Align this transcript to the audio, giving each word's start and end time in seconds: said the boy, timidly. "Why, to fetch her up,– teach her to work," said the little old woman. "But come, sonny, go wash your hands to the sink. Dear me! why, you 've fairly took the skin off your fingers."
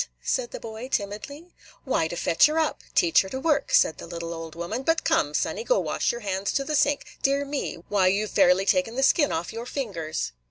said 0.23 0.49
the 0.49 0.59
boy, 0.59 0.87
timidly. 0.87 1.53
"Why, 1.83 2.07
to 2.07 2.15
fetch 2.15 2.47
her 2.47 2.57
up,– 2.57 2.81
teach 2.95 3.21
her 3.21 3.29
to 3.29 3.39
work," 3.39 3.71
said 3.71 3.99
the 3.99 4.07
little 4.07 4.33
old 4.33 4.55
woman. 4.55 4.81
"But 4.81 5.03
come, 5.03 5.35
sonny, 5.35 5.63
go 5.63 5.79
wash 5.79 6.11
your 6.11 6.21
hands 6.21 6.51
to 6.53 6.63
the 6.63 6.73
sink. 6.75 7.05
Dear 7.21 7.45
me! 7.45 7.75
why, 7.87 8.07
you 8.07 8.25
've 8.25 8.31
fairly 8.31 8.65
took 8.65 8.85
the 8.85 9.03
skin 9.03 9.31
off 9.31 9.53
your 9.53 9.67
fingers." 9.67 10.31